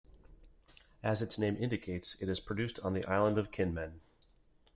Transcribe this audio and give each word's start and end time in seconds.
As 1.03 1.21
its 1.21 1.37
name 1.37 1.55
indicates, 1.55 2.19
it 2.19 2.27
is 2.27 2.39
produced 2.39 2.79
on 2.79 2.93
the 2.95 3.05
island 3.05 3.37
of 3.37 3.51
Kinmen. 3.51 3.99